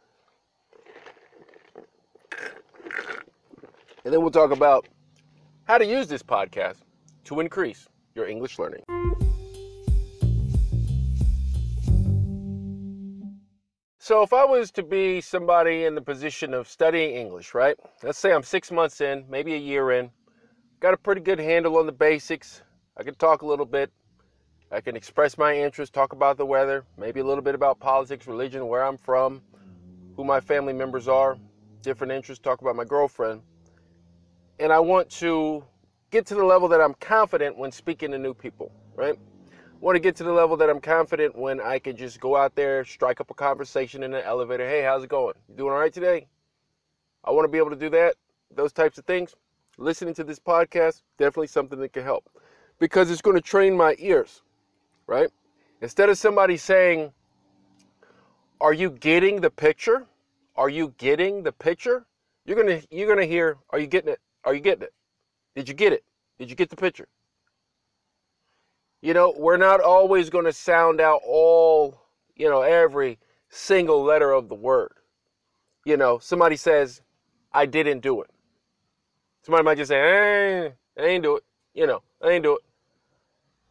And 4.04 4.14
then 4.14 4.22
we'll 4.22 4.30
talk 4.30 4.50
about 4.50 4.88
how 5.64 5.78
to 5.78 5.84
use 5.84 6.08
this 6.08 6.22
podcast 6.22 6.78
to 7.24 7.40
increase 7.40 7.86
your 8.14 8.26
English 8.26 8.58
learning. 8.58 8.82
So, 14.10 14.22
if 14.24 14.32
I 14.32 14.44
was 14.44 14.72
to 14.72 14.82
be 14.82 15.20
somebody 15.20 15.84
in 15.84 15.94
the 15.94 16.02
position 16.02 16.52
of 16.52 16.66
studying 16.66 17.14
English, 17.14 17.54
right? 17.54 17.76
Let's 18.02 18.18
say 18.18 18.32
I'm 18.32 18.42
six 18.42 18.72
months 18.72 19.00
in, 19.00 19.24
maybe 19.30 19.54
a 19.54 19.56
year 19.56 19.92
in, 19.92 20.10
got 20.80 20.94
a 20.94 20.96
pretty 20.96 21.20
good 21.20 21.38
handle 21.38 21.76
on 21.76 21.86
the 21.86 21.92
basics. 21.92 22.62
I 22.96 23.04
can 23.04 23.14
talk 23.14 23.42
a 23.42 23.46
little 23.46 23.64
bit. 23.64 23.92
I 24.72 24.80
can 24.80 24.96
express 24.96 25.38
my 25.38 25.56
interest, 25.56 25.92
talk 25.92 26.12
about 26.12 26.38
the 26.38 26.44
weather, 26.44 26.84
maybe 26.98 27.20
a 27.20 27.24
little 27.24 27.40
bit 27.40 27.54
about 27.54 27.78
politics, 27.78 28.26
religion, 28.26 28.66
where 28.66 28.84
I'm 28.84 28.96
from, 28.96 29.42
who 30.16 30.24
my 30.24 30.40
family 30.40 30.72
members 30.72 31.06
are, 31.06 31.38
different 31.80 32.12
interests, 32.12 32.42
talk 32.42 32.62
about 32.62 32.74
my 32.74 32.84
girlfriend. 32.84 33.42
And 34.58 34.72
I 34.72 34.80
want 34.80 35.08
to 35.20 35.62
get 36.10 36.26
to 36.26 36.34
the 36.34 36.44
level 36.44 36.66
that 36.66 36.80
I'm 36.80 36.94
confident 36.94 37.56
when 37.56 37.70
speaking 37.70 38.10
to 38.10 38.18
new 38.18 38.34
people, 38.34 38.72
right? 38.96 39.16
Want 39.80 39.96
to 39.96 40.00
get 40.00 40.14
to 40.16 40.24
the 40.24 40.32
level 40.32 40.56
that 40.58 40.68
I'm 40.68 40.80
confident 40.80 41.36
when 41.36 41.60
I 41.60 41.78
can 41.78 41.96
just 41.96 42.20
go 42.20 42.36
out 42.36 42.54
there, 42.54 42.84
strike 42.84 43.20
up 43.20 43.30
a 43.30 43.34
conversation 43.34 44.02
in 44.02 44.12
an 44.12 44.22
elevator. 44.22 44.68
Hey, 44.68 44.82
how's 44.82 45.02
it 45.02 45.08
going? 45.08 45.34
You 45.48 45.56
doing 45.56 45.72
all 45.72 45.78
right 45.78 45.92
today? 45.92 46.28
I 47.24 47.30
want 47.30 47.44
to 47.44 47.48
be 47.48 47.58
able 47.58 47.70
to 47.70 47.76
do 47.76 47.88
that, 47.90 48.14
those 48.54 48.72
types 48.72 48.98
of 48.98 49.06
things. 49.06 49.34
Listening 49.78 50.12
to 50.14 50.24
this 50.24 50.38
podcast, 50.38 51.00
definitely 51.16 51.46
something 51.46 51.78
that 51.80 51.94
can 51.94 52.02
help 52.02 52.28
because 52.78 53.10
it's 53.10 53.22
going 53.22 53.36
to 53.36 53.42
train 53.42 53.74
my 53.74 53.96
ears, 53.98 54.42
right? 55.06 55.30
Instead 55.80 56.10
of 56.10 56.18
somebody 56.18 56.58
saying, 56.58 57.12
Are 58.60 58.74
you 58.74 58.90
getting 58.90 59.40
the 59.40 59.50
picture? 59.50 60.04
Are 60.56 60.68
you 60.68 60.92
getting 60.98 61.42
the 61.42 61.52
picture? 61.52 62.04
You're 62.44 62.62
going 62.62 62.80
to 62.80 62.86
you're 62.90 63.06
going 63.06 63.26
to 63.26 63.26
hear, 63.26 63.56
Are 63.70 63.78
you 63.78 63.86
getting 63.86 64.12
it? 64.12 64.20
Are 64.44 64.54
you 64.54 64.60
getting 64.60 64.82
it? 64.82 64.92
Did 65.54 65.68
you 65.68 65.74
get 65.74 65.94
it? 65.94 66.04
Did 66.38 66.50
you 66.50 66.56
get 66.56 66.68
the 66.68 66.76
picture? 66.76 67.08
You 69.02 69.14
know, 69.14 69.34
we're 69.36 69.56
not 69.56 69.80
always 69.80 70.28
going 70.28 70.44
to 70.44 70.52
sound 70.52 71.00
out 71.00 71.22
all, 71.24 72.02
you 72.36 72.48
know, 72.48 72.62
every 72.62 73.18
single 73.48 74.02
letter 74.02 74.32
of 74.32 74.48
the 74.48 74.54
word. 74.54 74.92
You 75.84 75.96
know, 75.96 76.18
somebody 76.18 76.56
says, 76.56 77.00
I 77.52 77.66
didn't 77.66 78.00
do 78.00 78.20
it. 78.20 78.30
Somebody 79.42 79.64
might 79.64 79.78
just 79.78 79.88
say, 79.88 79.98
eh, 79.98 80.70
I 80.98 81.06
ain't 81.06 81.22
do 81.22 81.36
it. 81.36 81.44
You 81.74 81.86
know, 81.86 82.02
I 82.22 82.30
ain't 82.30 82.44
do 82.44 82.56
it. 82.56 82.62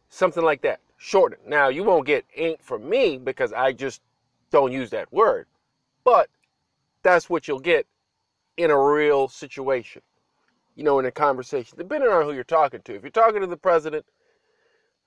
Something 0.08 0.44
like 0.44 0.62
that. 0.62 0.80
Shorten. 0.96 1.38
Now, 1.46 1.68
you 1.68 1.84
won't 1.84 2.06
get 2.06 2.24
ain't 2.36 2.62
from 2.62 2.88
me 2.88 3.16
because 3.16 3.52
I 3.52 3.72
just 3.72 4.02
don't 4.50 4.72
use 4.72 4.90
that 4.90 5.12
word. 5.12 5.46
But 6.04 6.28
that's 7.02 7.30
what 7.30 7.46
you'll 7.46 7.60
get 7.60 7.86
in 8.56 8.70
a 8.70 8.78
real 8.78 9.28
situation, 9.28 10.02
you 10.74 10.84
know, 10.84 10.98
in 10.98 11.06
a 11.06 11.10
conversation, 11.10 11.78
depending 11.78 12.10
on 12.10 12.24
who 12.24 12.32
you're 12.32 12.44
talking 12.44 12.82
to. 12.82 12.94
If 12.94 13.02
you're 13.02 13.10
talking 13.10 13.40
to 13.40 13.46
the 13.46 13.56
president, 13.56 14.04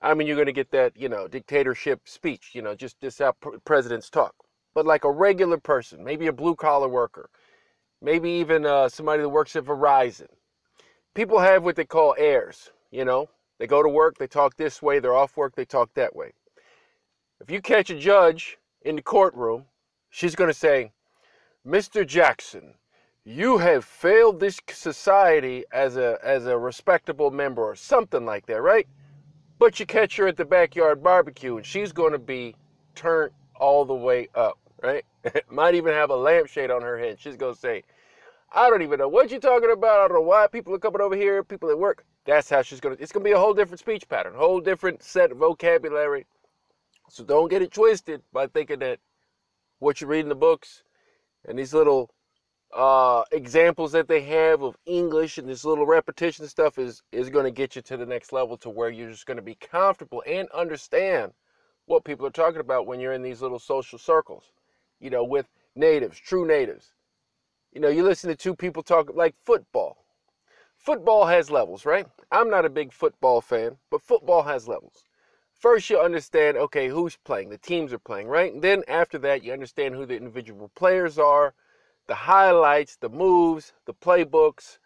I 0.04 0.12
mean, 0.12 0.26
you're 0.26 0.36
going 0.36 0.46
to 0.46 0.52
get 0.52 0.70
that, 0.72 0.92
you 0.96 1.08
know, 1.08 1.26
dictatorship 1.26 2.02
speech, 2.04 2.50
you 2.52 2.60
know, 2.60 2.74
just, 2.74 3.00
just 3.00 3.20
how 3.20 3.32
presidents 3.64 4.10
talk. 4.10 4.34
But 4.74 4.84
like 4.84 5.04
a 5.04 5.10
regular 5.10 5.56
person, 5.56 6.04
maybe 6.04 6.26
a 6.26 6.32
blue 6.32 6.54
collar 6.54 6.88
worker, 6.88 7.30
maybe 8.02 8.28
even 8.30 8.66
uh, 8.66 8.90
somebody 8.90 9.22
that 9.22 9.28
works 9.30 9.56
at 9.56 9.64
Verizon, 9.64 10.28
people 11.14 11.38
have 11.38 11.64
what 11.64 11.76
they 11.76 11.86
call 11.86 12.14
airs, 12.18 12.70
you 12.90 13.04
know. 13.06 13.30
They 13.58 13.66
go 13.66 13.82
to 13.82 13.88
work, 13.88 14.18
they 14.18 14.26
talk 14.26 14.56
this 14.56 14.82
way, 14.82 14.98
they're 14.98 15.14
off 15.14 15.38
work, 15.38 15.54
they 15.54 15.64
talk 15.64 15.94
that 15.94 16.14
way. 16.14 16.32
If 17.40 17.50
you 17.50 17.62
catch 17.62 17.88
a 17.88 17.98
judge 17.98 18.58
in 18.82 18.96
the 18.96 19.02
courtroom, 19.02 19.64
she's 20.10 20.34
going 20.34 20.50
to 20.50 20.54
say, 20.54 20.92
Mr. 21.66 22.06
Jackson, 22.06 22.74
you 23.24 23.56
have 23.56 23.86
failed 23.86 24.38
this 24.38 24.60
society 24.70 25.64
as 25.72 25.96
a 25.96 26.18
as 26.22 26.46
a 26.46 26.58
respectable 26.58 27.30
member 27.30 27.62
or 27.62 27.74
something 27.74 28.26
like 28.26 28.44
that, 28.46 28.60
right? 28.60 28.86
But 29.58 29.78
you 29.78 29.86
catch 29.86 30.16
her 30.16 30.26
at 30.26 30.36
the 30.36 30.44
backyard 30.44 31.02
barbecue 31.02 31.56
and 31.56 31.64
she's 31.64 31.92
going 31.92 32.12
to 32.12 32.18
be 32.18 32.56
turned 32.94 33.32
all 33.56 33.84
the 33.84 33.94
way 33.94 34.28
up, 34.34 34.58
right? 34.82 35.04
Might 35.50 35.74
even 35.74 35.92
have 35.92 36.10
a 36.10 36.16
lampshade 36.16 36.70
on 36.70 36.82
her 36.82 36.98
head. 36.98 37.20
She's 37.20 37.36
going 37.36 37.54
to 37.54 37.60
say, 37.60 37.84
I 38.52 38.68
don't 38.68 38.82
even 38.82 38.98
know 38.98 39.08
what 39.08 39.30
you're 39.30 39.40
talking 39.40 39.70
about. 39.70 40.00
I 40.00 40.08
don't 40.08 40.16
know 40.16 40.28
why 40.28 40.46
people 40.46 40.74
are 40.74 40.78
coming 40.78 41.00
over 41.00 41.16
here, 41.16 41.42
people 41.42 41.70
at 41.70 41.78
work. 41.78 42.04
That's 42.24 42.48
how 42.48 42.62
she's 42.62 42.80
going 42.80 42.96
to, 42.96 43.02
it's 43.02 43.12
going 43.12 43.22
to 43.22 43.28
be 43.28 43.34
a 43.34 43.38
whole 43.38 43.54
different 43.54 43.80
speech 43.80 44.08
pattern, 44.08 44.34
whole 44.34 44.60
different 44.60 45.02
set 45.02 45.32
of 45.32 45.38
vocabulary. 45.38 46.26
So 47.10 47.24
don't 47.24 47.50
get 47.50 47.62
it 47.62 47.72
twisted 47.72 48.22
by 48.32 48.46
thinking 48.46 48.78
that 48.78 48.98
what 49.78 50.00
you 50.00 50.06
read 50.06 50.20
in 50.20 50.28
the 50.28 50.34
books 50.34 50.82
and 51.46 51.58
these 51.58 51.74
little 51.74 52.10
uh, 52.74 53.22
examples 53.30 53.92
that 53.92 54.08
they 54.08 54.20
have 54.22 54.62
of 54.62 54.76
English 54.84 55.38
and 55.38 55.48
this 55.48 55.64
little 55.64 55.86
repetition 55.86 56.46
stuff 56.48 56.78
is 56.78 57.02
is 57.12 57.30
going 57.30 57.44
to 57.44 57.50
get 57.50 57.76
you 57.76 57.82
to 57.82 57.96
the 57.96 58.06
next 58.06 58.32
level 58.32 58.56
to 58.56 58.68
where 58.68 58.90
you're 58.90 59.10
just 59.10 59.26
going 59.26 59.36
to 59.36 59.42
be 59.42 59.54
comfortable 59.54 60.22
and 60.26 60.48
understand 60.50 61.32
what 61.86 62.04
people 62.04 62.26
are 62.26 62.30
talking 62.30 62.60
about 62.60 62.86
when 62.86 62.98
you're 62.98 63.12
in 63.12 63.22
these 63.22 63.42
little 63.42 63.58
social 63.58 63.98
circles, 63.98 64.52
you 65.00 65.10
know, 65.10 65.22
with 65.22 65.46
natives, 65.76 66.18
true 66.18 66.46
natives. 66.46 66.94
You 67.72 67.80
know, 67.80 67.88
you 67.88 68.02
listen 68.02 68.30
to 68.30 68.36
two 68.36 68.56
people 68.56 68.82
talk 68.82 69.14
like 69.14 69.34
football. 69.44 70.04
Football 70.76 71.26
has 71.26 71.50
levels, 71.50 71.86
right? 71.86 72.06
I'm 72.30 72.50
not 72.50 72.64
a 72.64 72.70
big 72.70 72.92
football 72.92 73.40
fan, 73.40 73.76
but 73.90 74.02
football 74.02 74.42
has 74.42 74.66
levels. 74.66 75.04
First, 75.52 75.88
you 75.90 75.98
understand, 75.98 76.56
okay, 76.56 76.88
who's 76.88 77.16
playing, 77.24 77.50
the 77.50 77.58
teams 77.58 77.92
are 77.92 77.98
playing, 77.98 78.26
right? 78.26 78.52
And 78.52 78.62
then 78.62 78.82
after 78.88 79.18
that, 79.18 79.44
you 79.44 79.52
understand 79.52 79.94
who 79.94 80.04
the 80.04 80.16
individual 80.16 80.70
players 80.74 81.18
are, 81.18 81.54
the 82.06 82.14
highlights, 82.14 82.96
the 82.96 83.08
moves, 83.08 83.72
the 83.86 83.94
playbooks, 83.94 84.78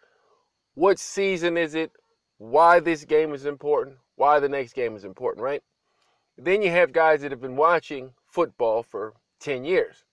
what 0.75 0.99
season 0.99 1.57
is 1.57 1.75
it, 1.75 1.91
why 2.37 2.79
this 2.79 3.03
game 3.03 3.33
is 3.33 3.45
important, 3.45 3.97
why 4.15 4.39
the 4.39 4.49
next 4.49 4.73
game 4.73 4.95
is 4.95 5.03
important, 5.03 5.43
right? 5.43 5.61
Then 6.37 6.61
you 6.61 6.71
have 6.71 6.93
guys 6.93 7.21
that 7.21 7.31
have 7.31 7.41
been 7.41 7.57
watching 7.57 8.13
football 8.25 8.83
for 8.83 9.13
10 9.41 9.65
years. 9.65 10.05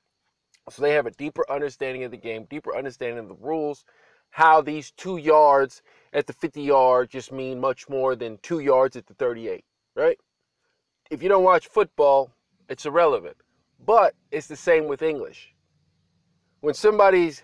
So 0.68 0.82
they 0.82 0.92
have 0.92 1.06
a 1.06 1.12
deeper 1.12 1.44
understanding 1.48 2.02
of 2.02 2.10
the 2.10 2.16
game, 2.16 2.46
deeper 2.50 2.76
understanding 2.76 3.18
of 3.18 3.28
the 3.28 3.36
rules, 3.36 3.84
how 4.30 4.60
these 4.60 4.90
two 4.90 5.18
yards 5.18 5.82
at 6.12 6.26
the 6.26 6.32
50 6.32 6.60
yard 6.60 7.10
just 7.10 7.30
mean 7.30 7.60
much 7.60 7.88
more 7.88 8.16
than 8.16 8.38
two 8.42 8.58
yards 8.58 8.96
at 8.96 9.06
the 9.06 9.14
38, 9.14 9.64
right? 9.94 10.18
If 11.10 11.22
you 11.22 11.28
don't 11.28 11.44
watch 11.44 11.68
football, 11.68 12.32
it's 12.68 12.84
irrelevant. 12.84 13.36
But 13.84 14.14
it's 14.32 14.48
the 14.48 14.56
same 14.56 14.86
with 14.88 15.02
English 15.02 15.54
when 16.60 16.74
somebody's 16.74 17.42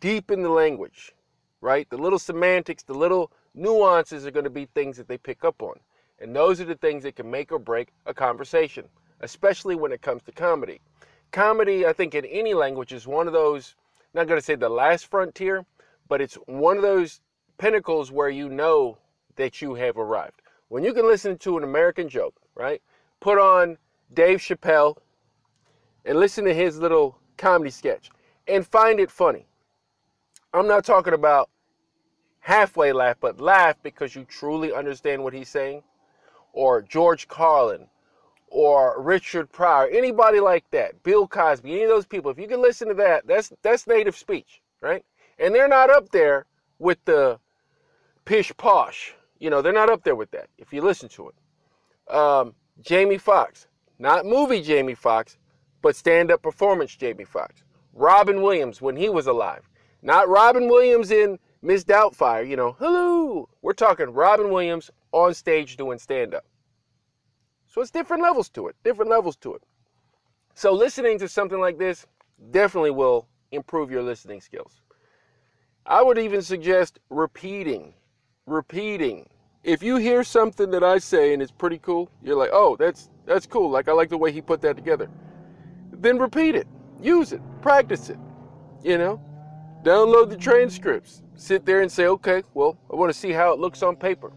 deep 0.00 0.30
in 0.30 0.42
the 0.42 0.48
language, 0.48 1.12
right? 1.60 1.88
The 1.90 1.96
little 1.96 2.18
semantics, 2.18 2.82
the 2.82 2.94
little 2.94 3.30
nuances 3.54 4.26
are 4.26 4.30
going 4.30 4.44
to 4.44 4.50
be 4.50 4.66
things 4.66 4.96
that 4.96 5.08
they 5.08 5.18
pick 5.18 5.44
up 5.44 5.62
on. 5.62 5.78
And 6.18 6.34
those 6.34 6.60
are 6.60 6.64
the 6.64 6.76
things 6.76 7.02
that 7.02 7.16
can 7.16 7.30
make 7.30 7.52
or 7.52 7.58
break 7.58 7.88
a 8.06 8.14
conversation, 8.14 8.88
especially 9.20 9.74
when 9.74 9.92
it 9.92 10.02
comes 10.02 10.22
to 10.22 10.32
comedy. 10.32 10.80
Comedy, 11.32 11.86
I 11.86 11.92
think, 11.92 12.14
in 12.14 12.24
any 12.24 12.54
language 12.54 12.92
is 12.92 13.06
one 13.06 13.26
of 13.26 13.32
those, 13.32 13.74
not 14.14 14.26
going 14.26 14.38
to 14.38 14.44
say 14.44 14.54
the 14.54 14.68
last 14.68 15.06
frontier, 15.06 15.66
but 16.08 16.20
it's 16.20 16.36
one 16.46 16.76
of 16.76 16.82
those 16.82 17.20
pinnacles 17.58 18.10
where 18.10 18.28
you 18.28 18.48
know 18.48 18.98
that 19.36 19.60
you 19.60 19.74
have 19.74 19.98
arrived. 19.98 20.40
When 20.68 20.84
you 20.84 20.94
can 20.94 21.06
listen 21.06 21.36
to 21.38 21.58
an 21.58 21.64
American 21.64 22.08
joke, 22.08 22.34
right? 22.54 22.80
Put 23.20 23.38
on 23.38 23.76
Dave 24.12 24.38
Chappelle 24.38 24.96
and 26.04 26.18
listen 26.18 26.44
to 26.44 26.54
his 26.54 26.78
little 26.78 27.18
comedy 27.36 27.70
sketch 27.70 28.10
and 28.46 28.66
find 28.66 29.00
it 29.00 29.10
funny. 29.10 29.46
I'm 30.52 30.66
not 30.66 30.84
talking 30.84 31.14
about 31.14 31.50
halfway 32.40 32.92
laugh, 32.92 33.16
but 33.20 33.40
laugh 33.40 33.76
because 33.82 34.14
you 34.14 34.24
truly 34.24 34.72
understand 34.72 35.22
what 35.22 35.32
he's 35.32 35.48
saying. 35.48 35.82
Or 36.52 36.82
George 36.82 37.26
Carlin, 37.26 37.88
or 38.48 39.02
Richard 39.02 39.50
Pryor, 39.50 39.88
anybody 39.88 40.38
like 40.38 40.70
that, 40.70 41.02
Bill 41.02 41.26
Cosby, 41.26 41.72
any 41.72 41.82
of 41.82 41.88
those 41.88 42.06
people. 42.06 42.30
If 42.30 42.38
you 42.38 42.46
can 42.46 42.62
listen 42.62 42.86
to 42.88 42.94
that, 42.94 43.26
that's 43.26 43.52
that's 43.62 43.88
native 43.88 44.16
speech, 44.16 44.60
right? 44.80 45.04
And 45.40 45.52
they're 45.52 45.66
not 45.66 45.90
up 45.90 46.10
there 46.10 46.46
with 46.78 47.04
the 47.04 47.40
pish 48.24 48.52
posh. 48.56 49.14
You 49.40 49.50
know, 49.50 49.60
they're 49.60 49.72
not 49.72 49.90
up 49.90 50.04
there 50.04 50.14
with 50.14 50.30
that. 50.30 50.46
If 50.56 50.72
you 50.72 50.82
listen 50.82 51.08
to 51.10 51.30
it, 51.30 52.14
um, 52.14 52.54
Jamie 52.80 53.18
Foxx, 53.18 53.66
not 53.98 54.24
movie 54.24 54.62
Jamie 54.62 54.94
Foxx, 54.94 55.36
but 55.82 55.96
stand 55.96 56.30
up 56.30 56.40
performance 56.40 56.94
Jamie 56.94 57.24
Foxx. 57.24 57.64
Robin 57.94 58.42
Williams 58.42 58.82
when 58.82 58.96
he 58.96 59.08
was 59.08 59.26
alive. 59.26 59.68
Not 60.02 60.28
Robin 60.28 60.68
Williams 60.68 61.10
in 61.10 61.38
Miss 61.62 61.84
Doubtfire, 61.84 62.46
you 62.46 62.56
know, 62.56 62.76
hello. 62.78 63.48
We're 63.62 63.72
talking 63.72 64.10
Robin 64.10 64.50
Williams 64.50 64.90
on 65.12 65.32
stage 65.32 65.76
doing 65.76 65.98
stand 65.98 66.34
up. 66.34 66.44
So 67.68 67.80
it's 67.80 67.90
different 67.90 68.22
levels 68.22 68.48
to 68.50 68.68
it, 68.68 68.76
different 68.84 69.10
levels 69.10 69.36
to 69.38 69.54
it. 69.54 69.62
So 70.54 70.72
listening 70.72 71.18
to 71.20 71.28
something 71.28 71.58
like 71.58 71.78
this 71.78 72.06
definitely 72.50 72.90
will 72.90 73.28
improve 73.50 73.90
your 73.90 74.02
listening 74.02 74.40
skills. 74.40 74.82
I 75.86 76.02
would 76.02 76.18
even 76.18 76.42
suggest 76.42 76.98
repeating, 77.10 77.94
repeating. 78.46 79.28
If 79.62 79.82
you 79.82 79.96
hear 79.96 80.24
something 80.24 80.70
that 80.70 80.84
I 80.84 80.98
say 80.98 81.32
and 81.32 81.42
it's 81.42 81.52
pretty 81.52 81.78
cool, 81.78 82.10
you're 82.22 82.36
like, 82.36 82.50
"Oh, 82.52 82.76
that's 82.76 83.10
that's 83.24 83.46
cool. 83.46 83.70
Like 83.70 83.88
I 83.88 83.92
like 83.92 84.08
the 84.10 84.18
way 84.18 84.32
he 84.32 84.40
put 84.40 84.60
that 84.62 84.76
together." 84.76 85.08
Then 85.92 86.18
repeat 86.18 86.54
it. 86.54 86.66
Use 87.04 87.34
it. 87.34 87.42
Practice 87.60 88.08
it. 88.08 88.18
You 88.82 88.96
know? 88.96 89.20
Download 89.84 90.30
the 90.30 90.36
transcripts. 90.36 91.22
Sit 91.34 91.66
there 91.66 91.82
and 91.82 91.92
say, 91.92 92.06
"Okay, 92.06 92.42
well, 92.54 92.78
I 92.90 92.96
want 92.96 93.12
to 93.12 93.18
see 93.18 93.30
how 93.30 93.52
it 93.52 93.58
looks 93.58 93.82
on 93.82 93.94
paper." 93.94 94.32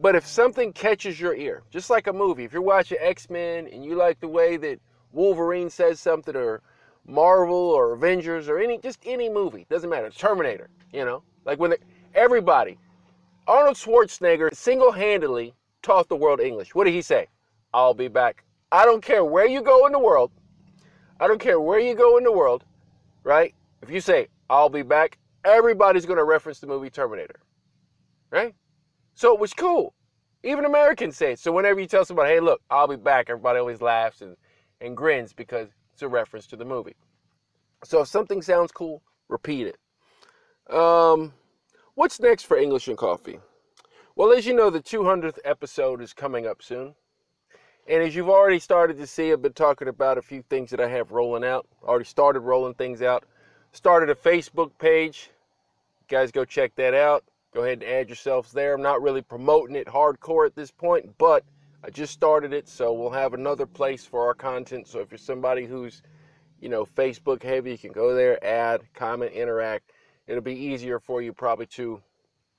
But 0.00 0.16
if 0.16 0.26
something 0.26 0.72
catches 0.72 1.20
your 1.20 1.34
ear, 1.34 1.62
just 1.70 1.90
like 1.90 2.06
a 2.06 2.12
movie, 2.12 2.44
if 2.44 2.52
you're 2.54 2.62
watching 2.62 2.96
X-Men 2.98 3.68
and 3.68 3.84
you 3.84 3.94
like 3.94 4.18
the 4.20 4.28
way 4.28 4.56
that 4.56 4.80
Wolverine 5.12 5.68
says 5.68 6.00
something 6.00 6.34
or 6.34 6.62
Marvel 7.06 7.54
or 7.54 7.92
Avengers 7.92 8.48
or 8.48 8.58
any 8.58 8.78
just 8.78 8.98
any 9.04 9.28
movie, 9.28 9.66
doesn't 9.68 9.90
matter. 9.90 10.08
Terminator, 10.08 10.70
you 10.92 11.04
know? 11.04 11.22
Like 11.44 11.58
when 11.58 11.74
everybody 12.14 12.78
Arnold 13.46 13.76
Schwarzenegger 13.76 14.54
single-handedly 14.54 15.52
taught 15.82 16.08
the 16.08 16.16
world 16.16 16.40
English. 16.40 16.74
What 16.74 16.84
did 16.84 16.94
he 16.94 17.02
say? 17.02 17.26
I'll 17.74 17.92
be 17.92 18.08
back. 18.08 18.44
I 18.70 18.86
don't 18.86 19.02
care 19.02 19.24
where 19.24 19.46
you 19.46 19.60
go 19.60 19.84
in 19.84 19.92
the 19.92 19.98
world. 19.98 20.30
I 21.20 21.28
don't 21.28 21.40
care 21.40 21.60
where 21.60 21.78
you 21.78 21.94
go 21.94 22.18
in 22.18 22.24
the 22.24 22.32
world, 22.32 22.64
right? 23.24 23.54
If 23.82 23.90
you 23.90 24.00
say 24.00 24.28
I'll 24.50 24.68
be 24.68 24.82
back, 24.82 25.18
everybody's 25.44 26.06
going 26.06 26.18
to 26.18 26.24
reference 26.24 26.60
the 26.60 26.66
movie 26.66 26.90
Terminator. 26.90 27.40
Right? 28.30 28.54
So 29.14 29.34
it 29.34 29.40
was 29.40 29.52
cool. 29.52 29.94
Even 30.42 30.64
Americans 30.64 31.16
say 31.16 31.32
it. 31.32 31.38
So 31.38 31.52
whenever 31.52 31.80
you 31.80 31.86
tell 31.86 32.04
somebody, 32.04 32.34
hey, 32.34 32.40
look, 32.40 32.60
I'll 32.70 32.88
be 32.88 32.96
back, 32.96 33.30
everybody 33.30 33.58
always 33.58 33.80
laughs 33.80 34.20
and, 34.22 34.36
and 34.80 34.96
grins 34.96 35.32
because 35.32 35.68
it's 35.92 36.02
a 36.02 36.08
reference 36.08 36.46
to 36.48 36.56
the 36.56 36.64
movie. 36.64 36.96
So 37.84 38.00
if 38.00 38.08
something 38.08 38.42
sounds 38.42 38.72
cool, 38.72 39.02
repeat 39.28 39.66
it. 39.68 40.74
Um, 40.74 41.32
what's 41.94 42.20
next 42.20 42.44
for 42.44 42.56
English 42.56 42.88
and 42.88 42.96
Coffee? 42.96 43.38
Well, 44.14 44.32
as 44.32 44.46
you 44.46 44.54
know, 44.54 44.70
the 44.70 44.82
200th 44.82 45.38
episode 45.44 46.02
is 46.02 46.12
coming 46.12 46.46
up 46.46 46.62
soon. 46.62 46.94
And 47.88 48.02
as 48.02 48.14
you've 48.14 48.28
already 48.28 48.60
started 48.60 48.96
to 48.98 49.06
see, 49.06 49.32
I've 49.32 49.42
been 49.42 49.52
talking 49.52 49.88
about 49.88 50.16
a 50.16 50.22
few 50.22 50.42
things 50.42 50.70
that 50.70 50.80
I 50.80 50.88
have 50.88 51.10
rolling 51.10 51.44
out. 51.44 51.66
Already 51.82 52.04
started 52.04 52.40
rolling 52.40 52.74
things 52.74 53.02
out. 53.02 53.24
Started 53.72 54.08
a 54.08 54.14
Facebook 54.14 54.70
page. 54.78 55.30
You 56.00 56.16
guys 56.16 56.30
go 56.30 56.44
check 56.44 56.74
that 56.76 56.94
out. 56.94 57.24
Go 57.52 57.64
ahead 57.64 57.82
and 57.82 57.90
add 57.90 58.08
yourselves 58.08 58.52
there. 58.52 58.74
I'm 58.74 58.82
not 58.82 59.02
really 59.02 59.20
promoting 59.20 59.76
it 59.76 59.86
hardcore 59.86 60.46
at 60.46 60.54
this 60.54 60.70
point, 60.70 61.18
but 61.18 61.44
I 61.84 61.90
just 61.90 62.12
started 62.12 62.52
it, 62.52 62.68
so 62.68 62.92
we'll 62.92 63.10
have 63.10 63.34
another 63.34 63.66
place 63.66 64.06
for 64.06 64.26
our 64.26 64.34
content. 64.34 64.86
So 64.86 65.00
if 65.00 65.10
you're 65.10 65.18
somebody 65.18 65.66
who's, 65.66 66.02
you 66.60 66.68
know, 66.68 66.86
Facebook 66.86 67.42
heavy, 67.42 67.72
you 67.72 67.78
can 67.78 67.92
go 67.92 68.14
there, 68.14 68.42
add, 68.44 68.82
comment, 68.94 69.32
interact. 69.32 69.90
It'll 70.28 70.40
be 70.40 70.54
easier 70.54 71.00
for 71.00 71.20
you 71.20 71.32
probably 71.32 71.66
to 71.66 72.00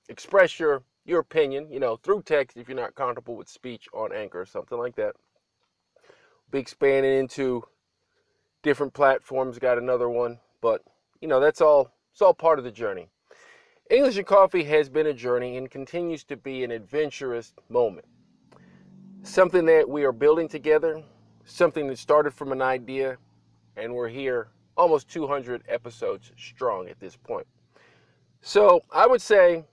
express 0.09 0.59
your 0.59 0.83
your 1.05 1.19
opinion, 1.19 1.67
you 1.71 1.79
know, 1.79 1.97
through 1.97 2.23
text 2.23 2.57
if 2.57 2.67
you're 2.67 2.77
not 2.77 2.95
comfortable 2.95 3.35
with 3.35 3.49
speech 3.49 3.87
on 3.93 4.13
Anchor 4.13 4.41
or 4.41 4.45
something 4.45 4.77
like 4.77 4.95
that. 4.95 5.15
Be 6.51 6.59
expanding 6.59 7.17
into 7.17 7.63
different 8.61 8.93
platforms. 8.93 9.59
Got 9.59 9.77
another 9.77 10.09
one, 10.09 10.39
but 10.61 10.83
you 11.19 11.27
know 11.27 11.39
that's 11.39 11.61
all. 11.61 11.91
It's 12.11 12.21
all 12.21 12.33
part 12.33 12.59
of 12.59 12.65
the 12.65 12.71
journey. 12.71 13.09
English 13.89 14.17
and 14.17 14.25
Coffee 14.25 14.63
has 14.63 14.87
been 14.87 15.07
a 15.07 15.13
journey 15.13 15.57
and 15.57 15.69
continues 15.69 16.23
to 16.25 16.37
be 16.37 16.63
an 16.63 16.71
adventurous 16.71 17.53
moment. 17.69 18.05
Something 19.23 19.65
that 19.65 19.89
we 19.89 20.03
are 20.03 20.11
building 20.11 20.47
together, 20.47 21.03
something 21.45 21.87
that 21.87 21.97
started 21.97 22.33
from 22.33 22.51
an 22.51 22.61
idea, 22.61 23.17
and 23.75 23.93
we're 23.93 24.09
here 24.09 24.49
almost 24.77 25.09
200 25.09 25.63
episodes 25.67 26.31
strong 26.37 26.87
at 26.87 26.99
this 26.99 27.15
point. 27.15 27.47
So 28.41 28.83
I 28.91 29.07
would 29.07 29.21
say 29.21 29.65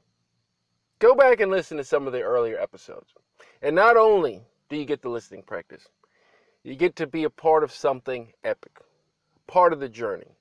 go 1.01 1.15
back 1.15 1.41
and 1.41 1.51
listen 1.51 1.79
to 1.79 1.85
some 1.85 2.07
of 2.07 2.13
the 2.13 2.21
earlier 2.21 2.61
episodes. 2.61 3.15
And 3.63 3.75
not 3.75 3.97
only 3.97 4.43
do 4.69 4.77
you 4.77 4.85
get 4.85 5.03
the 5.03 5.09
listening 5.09 5.43
practice, 5.43 5.89
you 6.63 6.77
get 6.77 6.95
to 6.97 7.07
be 7.07 7.25
a 7.25 7.31
part 7.31 7.65
of 7.65 7.73
something 7.73 8.33
epic, 8.45 8.79
part 9.47 9.73
of 9.73 9.81
the 9.81 9.89
journey. 9.89 10.37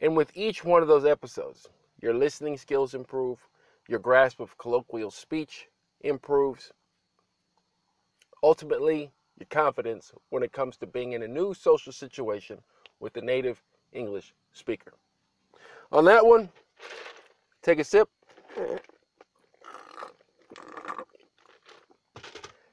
And 0.00 0.16
with 0.16 0.32
each 0.34 0.64
one 0.64 0.82
of 0.82 0.88
those 0.88 1.04
episodes, 1.04 1.68
your 2.00 2.14
listening 2.14 2.56
skills 2.56 2.94
improve, 2.94 3.38
your 3.86 3.98
grasp 3.98 4.40
of 4.40 4.56
colloquial 4.56 5.10
speech 5.10 5.68
improves. 6.00 6.72
Ultimately, 8.42 9.10
your 9.38 9.46
confidence 9.50 10.12
when 10.30 10.42
it 10.42 10.52
comes 10.52 10.78
to 10.78 10.86
being 10.86 11.12
in 11.12 11.22
a 11.22 11.28
new 11.28 11.52
social 11.52 11.92
situation 11.92 12.58
with 13.00 13.16
a 13.18 13.20
native 13.20 13.62
English 13.92 14.32
speaker. 14.52 14.94
On 15.92 16.06
that 16.06 16.24
one, 16.24 16.48
take 17.62 17.78
a 17.78 17.84
sip. 17.84 18.08